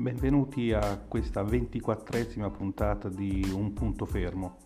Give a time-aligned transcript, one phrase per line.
[0.00, 4.56] Benvenuti a questa ventiquattresima puntata di Un punto fermo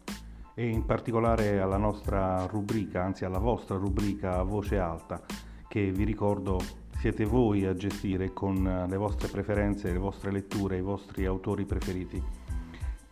[0.55, 5.21] e in particolare alla nostra rubrica, anzi alla vostra rubrica Voce Alta,
[5.67, 6.61] che vi ricordo
[7.01, 12.23] siete voi a gestire con le vostre preferenze, le vostre letture, i vostri autori preferiti.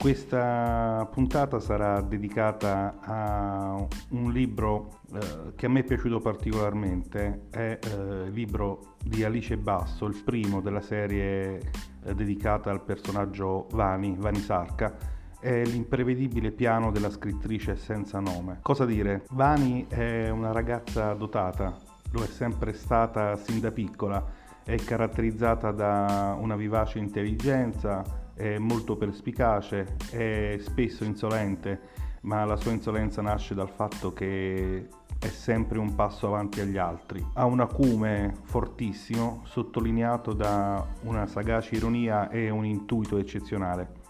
[0.03, 7.79] Questa puntata sarà dedicata a un libro eh, che a me è piaciuto particolarmente, è
[7.81, 11.61] eh, il libro di Alice Basso, il primo della serie
[12.03, 14.93] eh, dedicata al personaggio Vani, Vani Sarka,
[15.39, 18.59] è l'imprevedibile piano della scrittrice senza nome.
[18.61, 19.27] Cosa dire?
[19.31, 21.77] Vani è una ragazza dotata,
[22.11, 24.21] lo è sempre stata sin da piccola,
[24.65, 31.81] è caratterizzata da una vivace intelligenza, è molto perspicace, è spesso insolente,
[32.23, 37.25] ma la sua insolenza nasce dal fatto che è sempre un passo avanti agli altri.
[37.35, 44.01] Ha un acume fortissimo, sottolineato da una sagace ironia e un intuito eccezionale.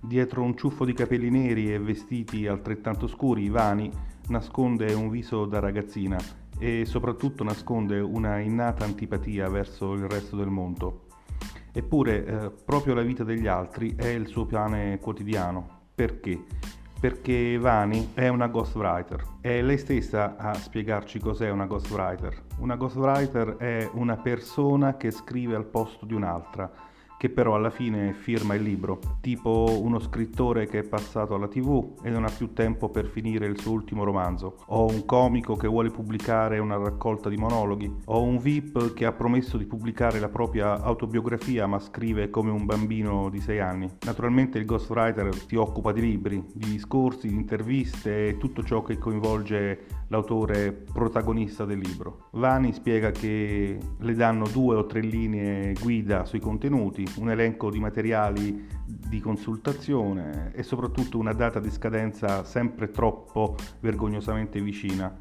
[0.00, 3.90] Dietro un ciuffo di capelli neri e vestiti altrettanto scuri, vani,
[4.28, 6.18] nasconde un viso da ragazzina
[6.58, 11.03] e soprattutto nasconde una innata antipatia verso il resto del mondo.
[11.76, 15.88] Eppure eh, proprio la vita degli altri è il suo pane quotidiano.
[15.92, 16.40] Perché?
[17.00, 19.38] Perché Vani è una ghostwriter.
[19.40, 22.44] È lei stessa a spiegarci cos'è una ghostwriter.
[22.58, 26.70] Una ghostwriter è una persona che scrive al posto di un'altra
[27.18, 31.94] che però alla fine firma il libro, tipo uno scrittore che è passato alla tv
[32.02, 35.68] e non ha più tempo per finire il suo ultimo romanzo, o un comico che
[35.68, 40.28] vuole pubblicare una raccolta di monologhi, o un VIP che ha promesso di pubblicare la
[40.28, 43.90] propria autobiografia ma scrive come un bambino di 6 anni.
[44.04, 48.98] Naturalmente il ghostwriter si occupa di libri, di discorsi, di interviste e tutto ciò che
[48.98, 52.28] coinvolge l'autore protagonista del libro.
[52.32, 57.80] Vani spiega che le danno due o tre linee guida sui contenuti, un elenco di
[57.80, 65.12] materiali di consultazione e soprattutto una data di scadenza sempre troppo vergognosamente vicina.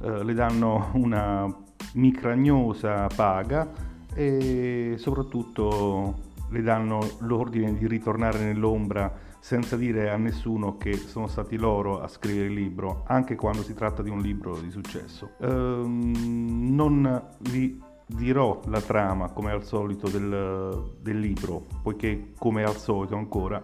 [0.00, 1.46] Eh, le danno una
[1.94, 3.70] micragnosa paga
[4.14, 11.58] e soprattutto le danno l'ordine di ritornare nell'ombra senza dire a nessuno che sono stati
[11.58, 15.32] loro a scrivere il libro, anche quando si tratta di un libro di successo.
[15.38, 22.78] Ehm, non vi dirò la trama come al solito del, del libro, poiché come al
[22.78, 23.62] solito ancora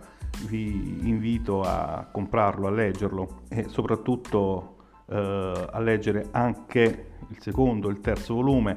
[0.48, 4.76] vi invito a comprarlo, a leggerlo e soprattutto
[5.08, 8.76] eh, a leggere anche il secondo il terzo volume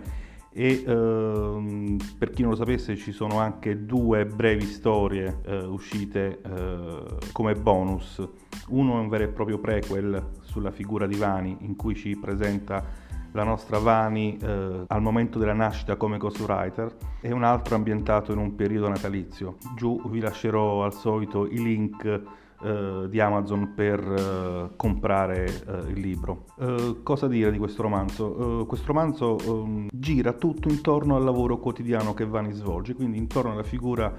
[0.53, 6.39] e ehm, per chi non lo sapesse ci sono anche due brevi storie eh, uscite
[6.41, 8.25] eh, come bonus.
[8.67, 12.85] Uno è un vero e proprio prequel sulla figura di Vani in cui ci presenta
[13.31, 18.37] la nostra Vani eh, al momento della nascita come ghostwriter e un altro ambientato in
[18.37, 19.57] un periodo natalizio.
[19.75, 22.21] Giù vi lascerò al solito i link
[22.63, 26.45] eh, di Amazon per eh, comprare eh, il libro.
[26.57, 28.65] Eh, cosa dire di questo romanzo?
[28.65, 33.63] Questo romanzo ehm, gira tutto intorno al lavoro quotidiano che Vani svolge, quindi intorno alla
[33.63, 34.11] figura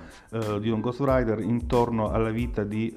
[0.61, 2.93] di un ghostwriter, intorno alla vita di,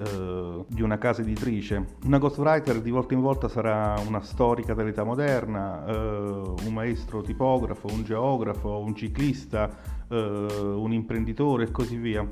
[0.67, 1.95] di, una casa editrice.
[2.05, 8.03] Una ghostwriter di volta in volta sarà una storica dell'età moderna, un maestro tipografo, un
[8.03, 9.69] geografo, un ciclista,
[10.09, 12.27] un imprenditore e così via.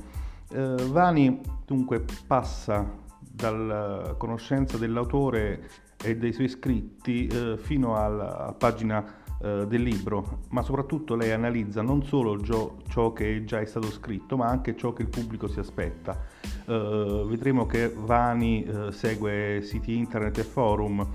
[0.90, 5.69] Vani dunque passa dalla conoscenza dell'autore
[6.03, 11.81] e dei suoi scritti eh, fino alla pagina eh, del libro, ma soprattutto lei analizza
[11.81, 15.47] non solo ciò, ciò, che già è stato scritto, ma anche ciò che il pubblico
[15.47, 16.18] si aspetta.
[16.66, 21.07] Eh, vedremo che Vani eh, segue siti internet e forum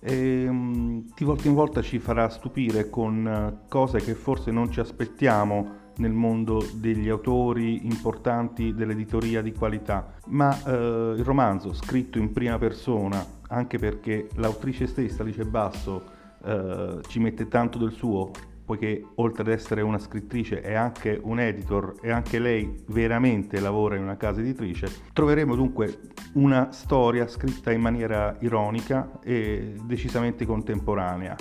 [0.00, 4.70] e mm, di volta in volta ci farà stupire con eh, cose che forse non
[4.70, 12.18] ci aspettiamo nel mondo degli autori importanti dell'editoria di qualità, ma eh, il romanzo scritto
[12.18, 16.02] in prima persona, anche perché l'autrice stessa, Alice Basso,
[16.44, 18.30] eh, ci mette tanto del suo,
[18.64, 23.96] poiché oltre ad essere una scrittrice è anche un editor e anche lei veramente lavora
[23.96, 26.00] in una casa editrice, troveremo dunque
[26.34, 31.34] una storia scritta in maniera ironica e decisamente contemporanea.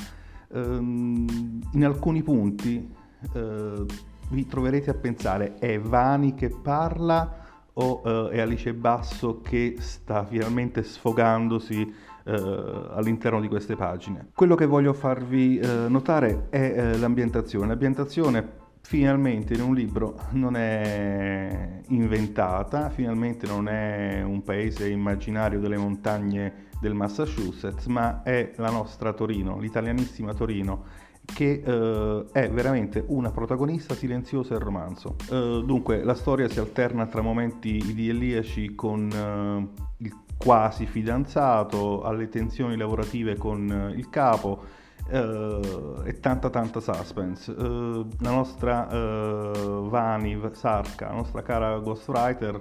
[0.53, 2.89] Ehm, in alcuni punti
[3.33, 3.85] eh,
[4.29, 10.25] vi troverete a pensare è Vani che parla o uh, è Alice Basso che sta
[10.25, 11.81] finalmente sfogandosi
[12.25, 14.29] uh, all'interno di queste pagine.
[14.33, 17.67] Quello che voglio farvi uh, notare è l'ambientazione.
[17.67, 25.77] L'ambientazione finalmente in un libro non è inventata, finalmente non è un paese immaginario delle
[25.77, 30.85] montagne del Massachusetts, ma è la nostra Torino, l'italianissima Torino
[31.33, 35.15] che eh, è veramente una protagonista silenziosa e romanzo.
[35.29, 42.29] Eh, dunque, la storia si alterna tra momenti idilliaci con eh, il quasi fidanzato, alle
[42.29, 47.49] tensioni lavorative con eh, il capo Uh, e tanta tanta suspense.
[47.51, 52.59] Uh, la nostra uh, Vani Sarka, la nostra cara ghostwriter,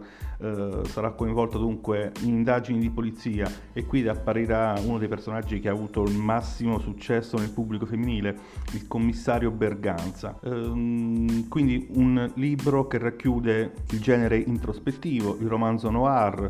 [0.84, 5.72] sarà coinvolta dunque in indagini di polizia e qui apparirà uno dei personaggi che ha
[5.72, 8.36] avuto il massimo successo nel pubblico femminile,
[8.72, 10.38] il commissario Berganza.
[10.44, 16.46] Ehm, quindi un libro che racchiude il genere introspettivo, il romanzo noir,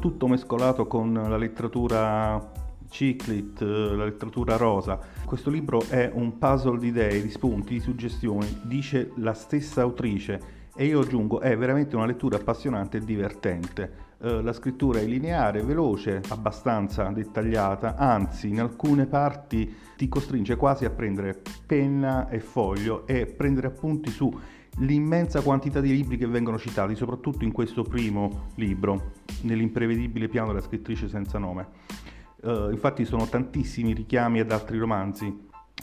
[0.00, 2.62] tutto mescolato con la letteratura
[2.94, 3.64] Ciclit, eh,
[3.96, 5.00] la letteratura rosa.
[5.24, 10.62] Questo libro è un puzzle di idee, di spunti, di suggestioni, dice la stessa autrice
[10.76, 14.12] e io aggiungo è veramente una lettura appassionante e divertente.
[14.18, 20.84] Uh, la scrittura è lineare, veloce, abbastanza dettagliata, anzi in alcune parti ti costringe quasi
[20.84, 24.32] a prendere penna e foglio e prendere appunti su
[24.78, 30.60] l'immensa quantità di libri che vengono citati, soprattutto in questo primo libro, nell'imprevedibile piano della
[30.60, 32.12] scrittrice senza nome.
[32.44, 35.34] Uh, infatti sono tantissimi richiami ad altri romanzi,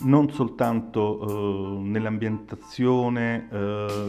[0.04, 3.56] non soltanto uh, nell'ambientazione, uh,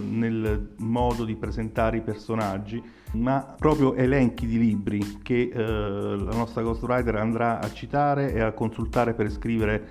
[0.08, 2.82] nel modo di presentare i personaggi,
[3.14, 9.12] ma proprio elenchi di libri che la nostra ghostwriter andrà a citare e a consultare
[9.12, 9.86] per scrivere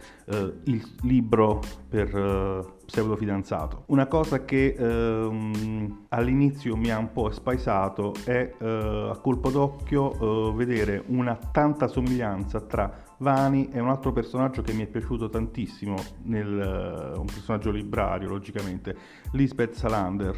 [0.64, 3.84] il libro per pseudo fidanzato.
[3.88, 10.50] Una cosa che ehm, all'inizio mi ha un po' spaesato è eh, a colpo d'occhio
[10.50, 12.92] eh, vedere una tanta somiglianza tra
[13.22, 18.96] Vani e un altro personaggio che mi è piaciuto tantissimo, nel, un personaggio librario logicamente,
[19.34, 20.38] Lisbeth Salander.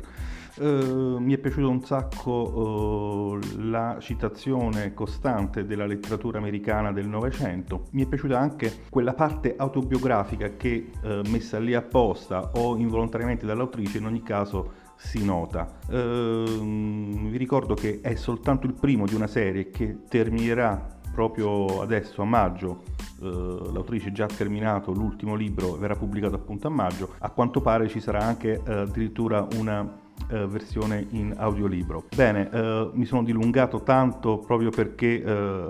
[0.55, 7.85] Uh, mi è piaciuto un sacco uh, la citazione costante della letteratura americana del Novecento.
[7.91, 13.97] Mi è piaciuta anche quella parte autobiografica che, uh, messa lì apposta o involontariamente dall'autrice,
[13.97, 15.79] in ogni caso si nota.
[15.89, 22.21] Ehm, vi ricordo che è soltanto il primo di una serie che terminerà proprio adesso
[22.21, 22.83] a maggio
[23.23, 28.01] l'autrice ha già terminato l'ultimo libro, verrà pubblicato appunto a maggio, a quanto pare ci
[28.01, 32.05] sarà anche addirittura una eh, versione in audiolibro.
[32.15, 35.69] Bene, eh, mi sono dilungato tanto proprio perché eh,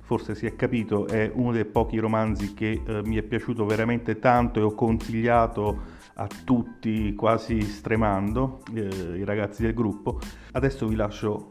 [0.00, 4.18] forse si è capito, è uno dei pochi romanzi che eh, mi è piaciuto veramente
[4.18, 10.18] tanto e ho consigliato a tutti quasi stremando, eh, i ragazzi del gruppo.
[10.52, 11.48] Adesso vi lascio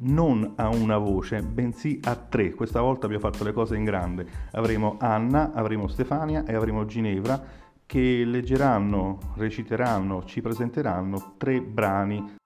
[0.00, 2.54] non a una voce, bensì a tre.
[2.54, 4.26] Questa volta abbiamo fatto le cose in grande.
[4.52, 7.42] Avremo Anna, avremo Stefania e avremo Ginevra
[7.84, 12.36] che leggeranno, reciteranno, ci presenteranno tre brani.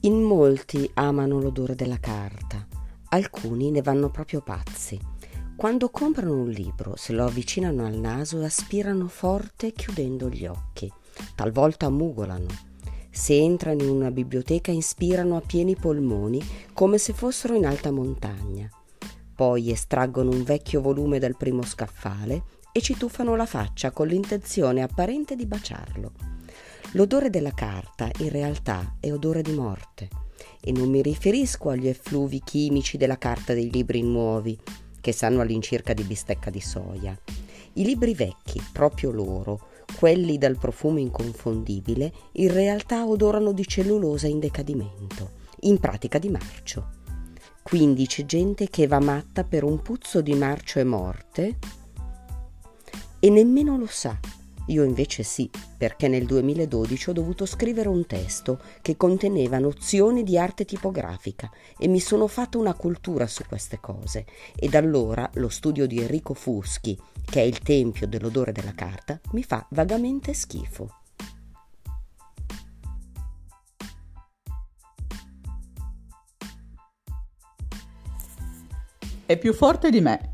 [0.00, 2.66] In molti amano l'odore della carta,
[3.10, 5.13] alcuni ne vanno proprio pazzi.
[5.56, 10.92] Quando comprano un libro, se lo avvicinano al naso e aspirano forte chiudendo gli occhi.
[11.34, 12.72] Talvolta mugolano
[13.14, 16.42] se entrano in una biblioteca inspirano a pieni polmoni
[16.72, 18.68] come se fossero in alta montagna.
[19.36, 22.42] Poi estraggono un vecchio volume dal primo scaffale
[22.72, 26.10] e ci tuffano la faccia con l'intenzione apparente di baciarlo.
[26.94, 30.08] L'odore della carta in realtà è odore di morte
[30.60, 34.58] e non mi riferisco agli effluvi chimici della carta dei libri nuovi,
[35.04, 37.14] che sanno all'incirca di bistecca di soia.
[37.74, 39.68] I libri vecchi, proprio loro,
[39.98, 45.32] quelli dal profumo inconfondibile, in realtà odorano di cellulosa in decadimento,
[45.64, 47.02] in pratica di marcio.
[47.62, 51.58] Quindi c'è gente che va matta per un puzzo di marcio e morte
[53.20, 54.18] e nemmeno lo sa
[54.66, 60.38] io invece sì, perché nel 2012 ho dovuto scrivere un testo che conteneva nozioni di
[60.38, 64.24] arte tipografica e mi sono fatta una cultura su queste cose.
[64.56, 69.20] E da allora lo studio di Enrico Fuschi, che è il tempio dell'odore della carta,
[69.32, 71.00] mi fa vagamente schifo.
[79.26, 80.33] È più forte di me,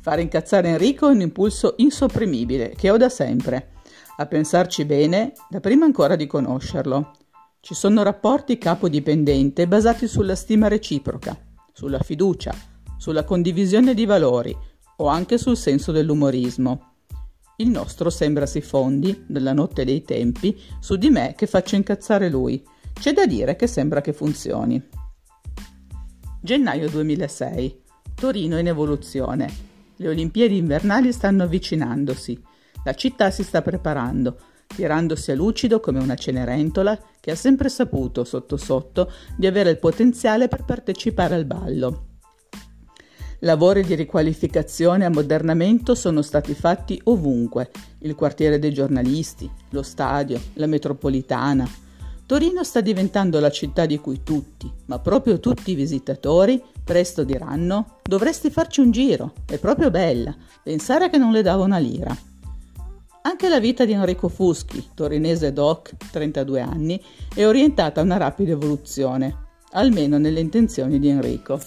[0.00, 3.72] Fare incazzare Enrico è un impulso insopprimibile che ho da sempre.
[4.16, 7.12] A pensarci bene, da prima ancora di conoscerlo.
[7.60, 11.38] Ci sono rapporti capo-dipendente basati sulla stima reciproca,
[11.74, 12.54] sulla fiducia,
[12.96, 14.56] sulla condivisione di valori
[14.96, 16.94] o anche sul senso dell'umorismo.
[17.56, 22.30] Il nostro sembra si fondi, nella notte dei tempi, su di me che faccio incazzare
[22.30, 22.66] lui.
[22.94, 24.82] C'è da dire che sembra che funzioni.
[26.40, 27.82] Gennaio 2006.
[28.14, 29.69] Torino in evoluzione.
[30.00, 32.42] Le Olimpiadi invernali stanno avvicinandosi.
[32.84, 38.24] La città si sta preparando, tirandosi a lucido come una cenerentola che ha sempre saputo,
[38.24, 42.06] sotto sotto, di avere il potenziale per partecipare al ballo.
[43.40, 50.40] Lavori di riqualificazione e ammodernamento sono stati fatti ovunque, il quartiere dei giornalisti, lo stadio,
[50.54, 51.68] la metropolitana.
[52.30, 57.98] Torino sta diventando la città di cui tutti, ma proprio tutti i visitatori, presto diranno
[58.04, 60.32] dovresti farci un giro, è proprio bella,
[60.62, 62.16] pensare che non le dava una lira.
[63.22, 67.02] Anche la vita di Enrico Fuschi, torinese doc, 32 anni,
[67.34, 71.58] è orientata a una rapida evoluzione, almeno nelle intenzioni di Enrico.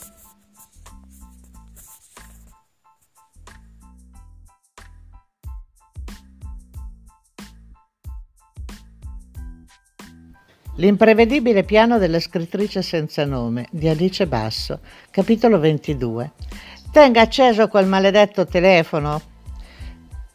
[10.78, 14.80] L'imprevedibile piano della scrittrice senza nome di Alice Basso,
[15.12, 16.32] capitolo 22.
[16.92, 19.22] Tenga acceso quel maledetto telefono.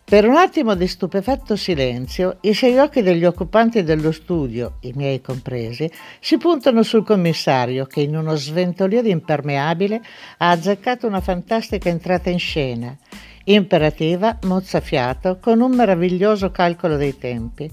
[0.05, 5.21] Per un attimo di stupefatto silenzio, i sei occhi degli occupanti dello studio, i miei
[5.21, 5.91] compresi,
[6.21, 10.01] si puntano sul commissario che in uno sventolio di impermeabile
[10.39, 12.97] ha azzeccato una fantastica entrata in scena,
[13.45, 17.69] imperativa, mozzafiato, con un meraviglioso calcolo dei tempi.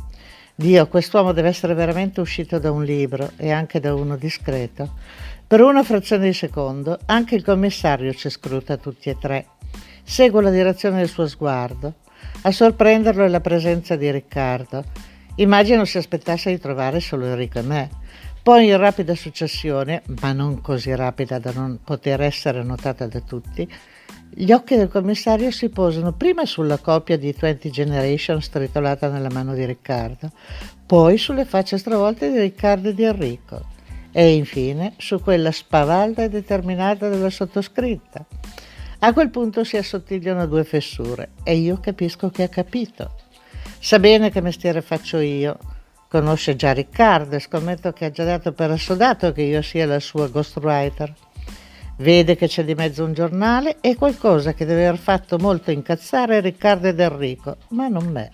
[0.58, 4.94] Dio, quest'uomo deve essere veramente uscito da un libro e anche da uno discreto.
[5.46, 9.48] Per una frazione di secondo anche il commissario ci scruta tutti e tre.
[10.02, 11.96] Seguo la direzione del suo sguardo.
[12.44, 14.86] A sorprenderlo è la presenza di Riccardo.
[15.36, 17.90] Immagino si aspettasse di trovare solo Enrico e me.
[18.42, 23.70] Poi in rapida successione, ma non così rapida da non poter essere notata da tutti,
[24.30, 29.54] gli occhi del commissario si posano prima sulla coppia di 20 Generation stritolata nella mano
[29.54, 30.32] di Riccardo,
[30.86, 33.74] poi sulle facce stravolte di Riccardo e di Enrico
[34.12, 38.26] e infine su quella spavalda e determinata della sottoscritta.
[39.00, 43.16] A quel punto si assottigliano due fessure e io capisco che ha capito.
[43.80, 45.58] Sa bene che mestiere faccio io,
[46.08, 50.00] conosce già Riccardo e scommetto che ha già dato per assodato che io sia la
[50.00, 51.14] sua ghostwriter.
[51.98, 56.42] Vede che c'è di mezzo un giornale e qualcosa che deve aver fatto molto incazzare
[56.42, 58.32] Riccardo ed Enrico, ma non me.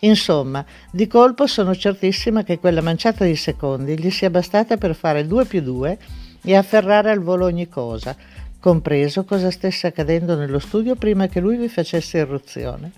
[0.00, 5.26] Insomma, di colpo sono certissima che quella manciata di secondi gli sia bastata per fare
[5.26, 5.96] due più due
[6.42, 8.14] e afferrare al volo ogni cosa,
[8.60, 12.92] compreso cosa stesse accadendo nello studio prima che lui vi facesse irruzione.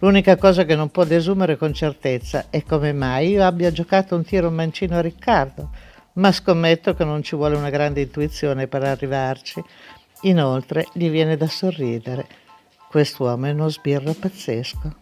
[0.00, 4.24] L'unica cosa che non può desumere con certezza è come mai io abbia giocato un
[4.24, 5.70] tiro mancino a Riccardo,
[6.14, 9.62] ma scommetto che non ci vuole una grande intuizione per arrivarci.
[10.22, 12.26] Inoltre gli viene da sorridere.
[12.88, 15.01] Quest'uomo è uno sbirro pazzesco.